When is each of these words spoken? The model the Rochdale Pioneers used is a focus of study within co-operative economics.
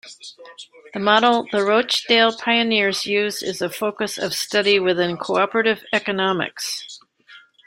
The 0.95 0.99
model 0.99 1.45
the 1.51 1.63
Rochdale 1.63 2.35
Pioneers 2.35 3.05
used 3.05 3.43
is 3.43 3.61
a 3.61 3.69
focus 3.69 4.17
of 4.17 4.33
study 4.33 4.79
within 4.79 5.15
co-operative 5.15 5.85
economics. 5.93 6.99